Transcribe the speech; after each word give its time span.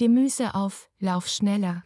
Gemüse 0.00 0.54
auf, 0.54 0.88
lauf 1.00 1.26
schneller. 1.26 1.76